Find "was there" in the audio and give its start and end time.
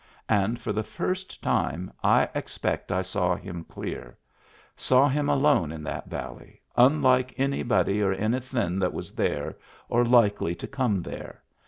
8.93-9.57